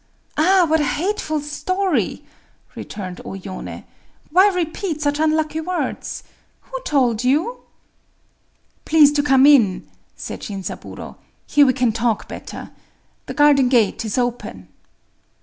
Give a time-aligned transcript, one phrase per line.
[0.35, 2.25] "Ah, what a hateful story!"
[2.73, 3.83] returned O Yoné.
[4.31, 6.23] "Why repeat such unlucky words?…
[6.61, 7.57] Who told you?"
[8.83, 12.71] "Please to come in," said Shinzaburō;—"here we can talk better.
[13.27, 14.69] The garden gate is open."